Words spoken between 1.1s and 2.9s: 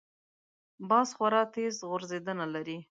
خورا تېز غورځېدنه لري